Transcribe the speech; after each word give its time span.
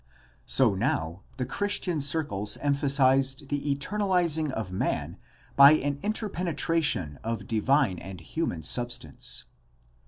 So 0.47 0.73
now 0.73 1.21
the 1.37 1.45
Christian 1.45 2.01
circles 2.01 2.57
emphasized 2.57 3.49
the 3.49 3.71
eternaliz 3.75 4.35
ing 4.35 4.51
of 4.51 4.71
man 4.71 5.19
by 5.55 5.73
an 5.73 5.99
interpenetration 6.01 7.19
of 7.23 7.45
divine 7.47 7.99
and 7.99 8.19
human 8.19 8.63
sub 8.63 8.89
stance. 8.91 9.43